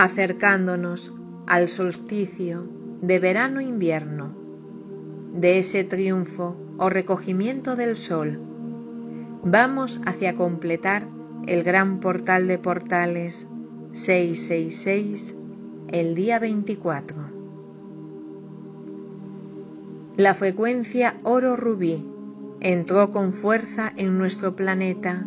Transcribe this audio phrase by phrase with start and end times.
[0.00, 1.10] acercándonos
[1.48, 2.68] al solsticio
[3.02, 4.32] de verano-invierno,
[5.34, 8.38] de ese triunfo o recogimiento del sol,
[9.42, 11.08] vamos hacia completar
[11.48, 13.48] el gran portal de portales
[13.90, 15.34] 666
[15.88, 17.16] el día 24.
[20.16, 22.06] La frecuencia oro-rubí
[22.60, 25.26] entró con fuerza en nuestro planeta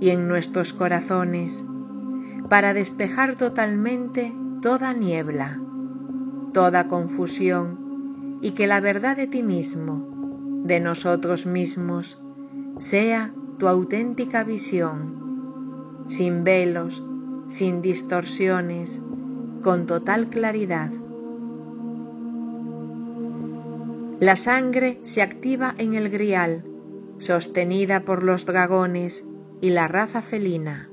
[0.00, 1.62] y en nuestros corazones
[2.48, 5.60] para despejar totalmente toda niebla,
[6.52, 12.20] toda confusión y que la verdad de ti mismo, de nosotros mismos,
[12.78, 17.02] sea tu auténtica visión, sin velos,
[17.48, 19.02] sin distorsiones,
[19.62, 20.90] con total claridad.
[24.20, 26.64] La sangre se activa en el grial,
[27.18, 29.24] sostenida por los dragones
[29.60, 30.88] y la raza felina.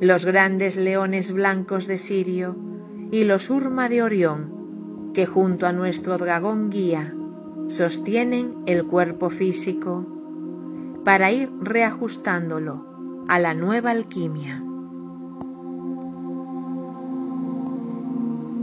[0.00, 2.56] Los grandes leones blancos de Sirio
[3.10, 7.14] y los urma de Orión, que junto a nuestro dragón guía
[7.68, 10.06] sostienen el cuerpo físico
[11.04, 14.62] para ir reajustándolo a la nueva alquimia.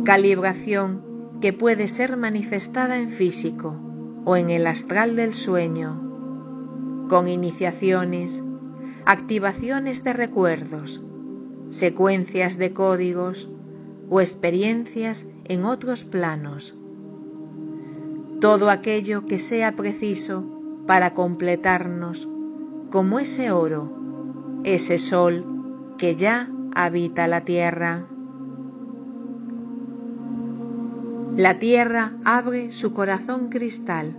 [0.06, 1.02] calibración
[1.42, 3.76] que puede ser manifestada en físico
[4.24, 8.44] o en el astral del sueño, con iniciaciones,
[9.06, 11.02] activaciones de recuerdos,
[11.70, 13.50] secuencias de códigos
[14.10, 16.76] o experiencias en otros planos.
[18.40, 20.44] Todo aquello que sea preciso
[20.86, 22.28] para completarnos
[22.92, 23.92] como ese oro,
[24.64, 25.46] ese sol
[25.98, 28.06] que ya habita la tierra.
[31.36, 34.18] La tierra abre su corazón cristal.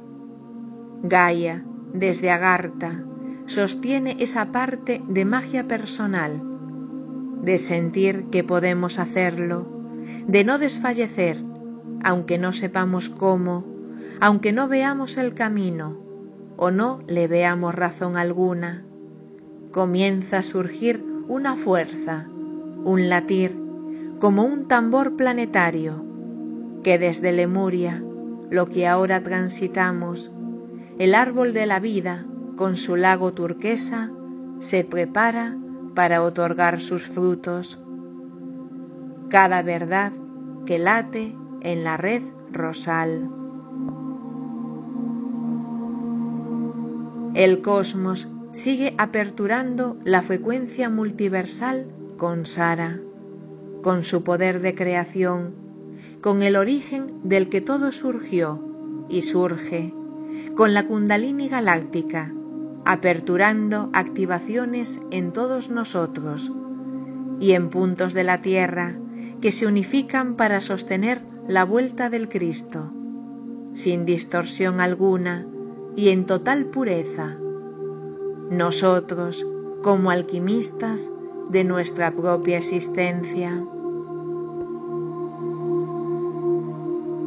[1.03, 3.03] Gaia, desde Agartha,
[3.47, 6.43] sostiene esa parte de magia personal,
[7.47, 9.69] de sentir que podemos hacerlo,
[10.27, 11.39] de no desfallecer,
[12.03, 13.65] aunque no sepamos cómo,
[14.21, 15.97] aunque no veamos el camino
[16.57, 18.85] o no le veamos razón alguna.
[19.71, 22.27] Comienza a surgir una fuerza,
[22.85, 23.57] un latir,
[24.19, 26.05] como un tambor planetario
[26.83, 28.03] que desde Lemuria,
[28.51, 30.33] lo que ahora transitamos,
[30.99, 32.27] el árbol de la vida
[32.57, 34.11] con su lago turquesa,
[34.59, 35.57] se prepara
[35.97, 37.81] para otorgar sus frutos.
[39.29, 40.13] Cada verdad
[40.65, 43.29] que late en la red rosal.
[47.35, 53.01] El cosmos sigue aperturando la frecuencia multiversal con Sara,
[53.83, 55.67] con su poder de creación
[56.21, 58.61] con el origen del que todo surgió
[59.09, 59.95] y surge,
[60.57, 62.33] con la kundalini galáctica,
[62.87, 66.53] aperturando activaciones en todos nosotros
[67.41, 68.97] y en puntos de la Tierra
[69.41, 72.93] que se unifican para sostener la vuelta del Cristo,
[73.73, 75.47] sin distorsión alguna
[75.97, 77.37] y en total pureza.
[78.51, 79.45] Nosotros,
[79.83, 81.11] como alquimistas
[81.51, 83.65] de nuestra propia existencia.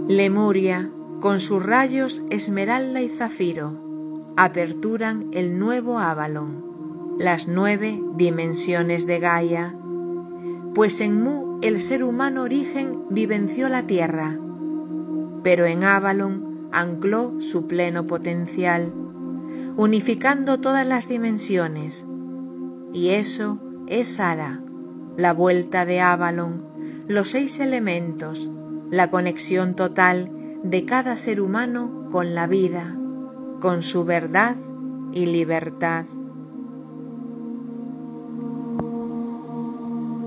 [0.07, 3.88] Lemuria, con sus rayos esmeralda y zafiro,
[4.35, 9.75] aperturan el nuevo Avalon, las nueve dimensiones de Gaia,
[10.73, 14.39] pues en Mu el ser humano origen vivenció la tierra,
[15.43, 18.93] pero en Avalon ancló su pleno potencial,
[19.75, 22.05] unificando todas las dimensiones,
[22.93, 24.61] y eso es Sara,
[25.17, 26.65] la vuelta de Avalon,
[27.07, 28.49] los seis elementos,
[28.91, 30.31] la conexión total
[30.63, 32.98] de cada ser humano con la vida,
[33.59, 34.55] con su verdad
[35.13, 36.05] y libertad.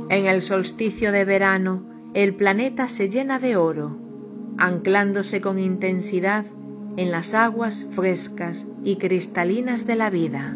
[0.09, 3.97] En el solsticio de verano, el planeta se llena de oro,
[4.59, 6.45] anclándose con intensidad
[6.97, 10.55] en las aguas frescas y cristalinas de la vida.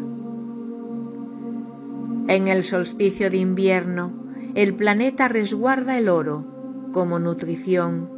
[2.27, 4.11] En el solsticio de invierno,
[4.53, 6.43] el planeta resguarda el oro,
[6.91, 8.09] como nutrición.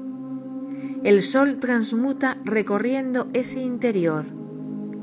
[1.03, 4.25] El sol transmuta recorriendo ese interior,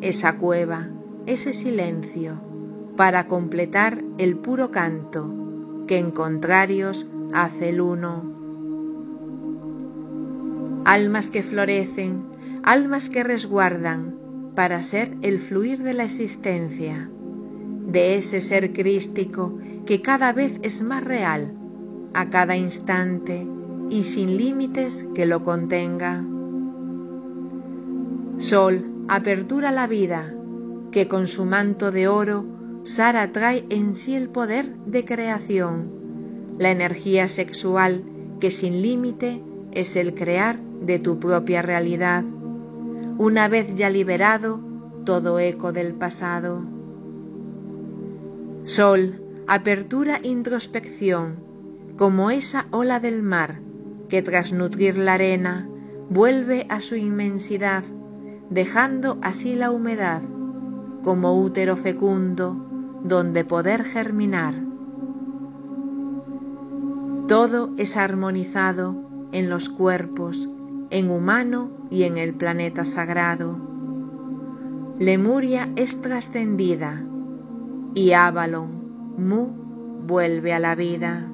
[0.09, 0.89] esa cueva,
[1.27, 2.41] ese silencio,
[2.97, 5.35] para completar el puro canto
[5.89, 8.23] que en contrarios hace el uno.
[10.85, 12.23] Almas que florecen,
[12.63, 14.15] almas que resguardan
[14.55, 17.11] para ser el fluir de la existencia,
[17.89, 21.53] de ese ser crístico que cada vez es más real,
[22.15, 23.45] a cada instante,
[23.91, 26.25] y sin límites que lo contenga.
[28.39, 30.35] Sol, apertura la vida,
[30.91, 32.45] que con su manto de oro
[32.85, 35.91] Sara trae en sí el poder de creación,
[36.59, 38.05] la energía sexual
[38.41, 39.43] que sin límite
[39.73, 42.25] es el crear de tu propia realidad,
[43.19, 44.61] una vez ya liberado
[45.05, 46.63] todo eco del pasado.
[48.65, 51.37] Sol, apertura introspección,
[51.97, 53.61] como esa ola del mar
[54.09, 55.69] que tras nutrir la arena
[56.09, 57.85] vuelve a su inmensidad,
[58.51, 60.23] dejando así la humedad
[61.03, 62.57] como útero fecundo
[63.03, 64.55] donde poder germinar.
[67.29, 68.97] Todo es armonizado
[69.33, 70.49] en los cuerpos,
[70.91, 73.57] en humano y en el planeta sagrado.
[74.99, 77.05] Lemuria es trascendida
[77.95, 79.49] y Avalon, Mu,
[80.07, 81.29] vuelve a la vida.